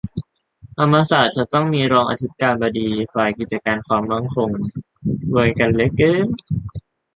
[0.77, 4.49] ธรรมศาสตร์จะต้องมี "รองอธิการบดีฝ่ายกิจการความมั่นคง"
[5.33, 6.27] อวยกันเหลือเกิ๊น